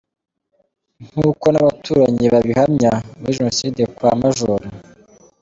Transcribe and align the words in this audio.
Nkuko 1.05 1.45
n’abaturanyi 1.49 2.25
babihamya, 2.33 2.91
muri 3.19 3.35
Jenoside 3.37 3.81
kwa 3.95 4.11
Maj. 4.19 4.39